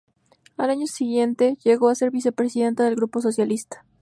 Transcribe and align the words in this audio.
Al 0.57 0.71
año 0.71 0.87
siguiente, 0.87 1.59
llegó 1.63 1.87
a 1.89 1.93
ser 1.93 2.09
Vicepresidenta 2.09 2.85
del 2.85 2.95
grupo 2.95 3.21
socialista. 3.21 3.85